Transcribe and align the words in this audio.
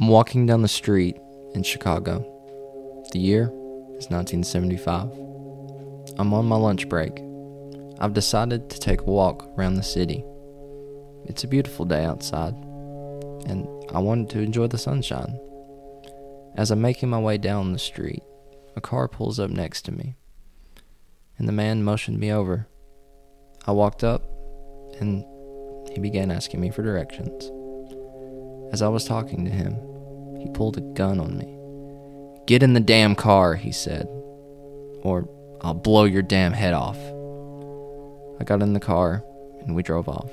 I'm 0.00 0.06
walking 0.06 0.46
down 0.46 0.62
the 0.62 0.68
street 0.68 1.16
in 1.54 1.64
Chicago. 1.64 2.20
The 3.10 3.18
year 3.18 3.46
is 3.98 4.08
1975. 4.10 5.10
I'm 6.18 6.32
on 6.32 6.46
my 6.46 6.54
lunch 6.54 6.88
break. 6.88 7.20
I've 7.98 8.14
decided 8.14 8.70
to 8.70 8.78
take 8.78 9.00
a 9.00 9.10
walk 9.10 9.50
around 9.58 9.74
the 9.74 9.82
city. 9.82 10.24
It's 11.24 11.42
a 11.42 11.48
beautiful 11.48 11.84
day 11.84 12.04
outside, 12.04 12.54
and 13.46 13.66
I 13.92 13.98
wanted 13.98 14.30
to 14.30 14.40
enjoy 14.40 14.68
the 14.68 14.78
sunshine. 14.78 15.36
As 16.54 16.70
I'm 16.70 16.80
making 16.80 17.10
my 17.10 17.18
way 17.18 17.36
down 17.36 17.72
the 17.72 17.78
street, 17.80 18.22
a 18.76 18.80
car 18.80 19.08
pulls 19.08 19.40
up 19.40 19.50
next 19.50 19.82
to 19.86 19.92
me, 19.92 20.14
and 21.38 21.48
the 21.48 21.52
man 21.52 21.82
motioned 21.82 22.20
me 22.20 22.30
over. 22.30 22.68
I 23.66 23.72
walked 23.72 24.04
up, 24.04 24.22
and 25.00 25.24
he 25.92 25.98
began 25.98 26.30
asking 26.30 26.60
me 26.60 26.70
for 26.70 26.84
directions. 26.84 27.50
As 28.70 28.82
I 28.82 28.88
was 28.88 29.06
talking 29.06 29.46
to 29.46 29.50
him, 29.50 29.80
he 30.40 30.48
pulled 30.50 30.76
a 30.76 30.80
gun 30.80 31.20
on 31.20 31.36
me. 31.36 31.54
Get 32.46 32.62
in 32.62 32.72
the 32.72 32.80
damn 32.80 33.14
car, 33.14 33.54
he 33.54 33.72
said, 33.72 34.06
or 35.02 35.28
I'll 35.60 35.74
blow 35.74 36.04
your 36.04 36.22
damn 36.22 36.52
head 36.52 36.72
off. 36.72 36.96
I 38.40 38.44
got 38.44 38.62
in 38.62 38.72
the 38.72 38.80
car 38.80 39.24
and 39.60 39.74
we 39.74 39.82
drove 39.82 40.08
off. 40.08 40.30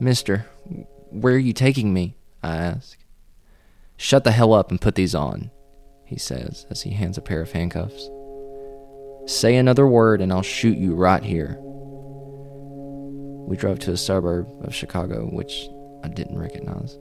Mister, 0.00 0.46
where 1.10 1.34
are 1.34 1.38
you 1.38 1.52
taking 1.52 1.92
me? 1.92 2.16
I 2.42 2.56
ask. 2.56 2.98
Shut 3.96 4.24
the 4.24 4.32
hell 4.32 4.54
up 4.54 4.70
and 4.70 4.80
put 4.80 4.94
these 4.94 5.14
on, 5.14 5.50
he 6.04 6.18
says 6.18 6.66
as 6.70 6.82
he 6.82 6.90
hands 6.90 7.18
a 7.18 7.22
pair 7.22 7.42
of 7.42 7.52
handcuffs. 7.52 8.08
Say 9.26 9.56
another 9.56 9.86
word 9.86 10.22
and 10.22 10.32
I'll 10.32 10.42
shoot 10.42 10.78
you 10.78 10.94
right 10.94 11.22
here. 11.22 11.58
We 13.46 13.56
drove 13.56 13.78
to 13.80 13.92
a 13.92 13.96
suburb 13.96 14.48
of 14.64 14.74
Chicago, 14.74 15.26
which 15.26 15.68
I 16.02 16.08
didn't 16.08 16.38
recognize. 16.38 16.98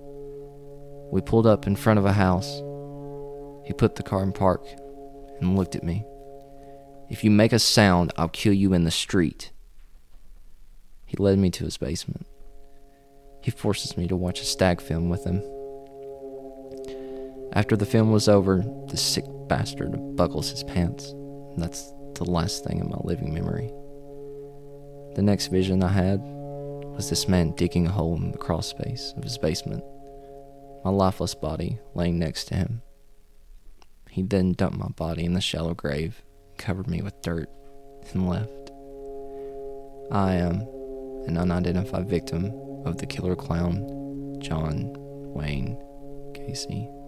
We 1.12 1.22
pulled 1.22 1.48
up 1.48 1.68
in 1.68 1.76
front 1.76 2.00
of 2.00 2.06
a 2.06 2.14
house. 2.14 2.62
He 3.66 3.74
put 3.74 3.96
the 3.96 4.04
car 4.04 4.24
in 4.24 4.32
park 4.32 4.66
and 5.40 5.58
looked 5.58 5.76
at 5.76 5.84
me. 5.84 6.06
If 7.10 7.24
you 7.24 7.32
make 7.32 7.54
a 7.54 7.60
sound, 7.60 8.14
I'll 8.18 8.30
kill 8.30 8.54
you 8.54 8.74
in 8.74 8.84
the 8.84 8.92
street. 8.92 9.52
He 11.06 11.18
led 11.18 11.40
me 11.40 11.50
to 11.52 11.64
his 11.64 11.78
basement. 11.78 12.28
He 13.42 13.52
forces 13.52 13.98
me 13.98 14.08
to 14.08 14.16
watch 14.16 14.42
a 14.42 14.46
stag 14.46 14.80
film 14.82 15.10
with 15.10 15.24
him. 15.26 15.42
After 17.54 17.76
the 17.76 17.86
film 17.86 18.12
was 18.12 18.30
over, 18.30 18.64
the 18.90 18.98
sick 18.98 19.26
bastard 19.48 20.16
buckles 20.16 20.52
his 20.52 20.64
pants. 20.64 21.16
That's 21.58 21.92
the 22.14 22.26
last 22.26 22.64
thing 22.64 22.80
in 22.80 22.90
my 22.90 23.00
living 23.04 23.34
memory. 23.34 23.72
The 25.16 25.24
next 25.24 25.48
vision 25.48 25.82
I 25.82 25.88
had 25.88 26.20
was 26.22 27.10
this 27.10 27.28
man 27.28 27.56
digging 27.56 27.88
a 27.88 27.92
hole 27.92 28.16
in 28.18 28.32
the 28.32 28.38
crawl 28.38 28.62
space 28.62 29.14
of 29.18 29.24
his 29.24 29.38
basement, 29.38 29.84
my 30.84 30.92
lifeless 30.92 31.36
body 31.36 31.80
laying 31.94 32.20
next 32.20 32.46
to 32.46 32.56
him. 32.56 32.82
He 34.10 34.24
then 34.24 34.54
dumped 34.54 34.78
my 34.78 34.90
body 34.90 35.26
in 35.26 35.34
the 35.34 35.42
shallow 35.42 35.74
grave, 35.74 36.24
covered 36.58 36.88
me 36.88 37.02
with 37.02 37.22
dirt, 37.22 37.50
and 38.12 38.28
left. 38.28 38.72
I 40.12 40.34
am 40.34 40.62
an 41.28 41.38
unidentified 41.38 42.10
victim 42.10 42.46
of 42.86 42.98
the 42.98 43.06
killer 43.06 43.36
clown, 43.36 44.40
John 44.42 44.94
Wayne 45.34 45.78
Gacy. 46.34 46.99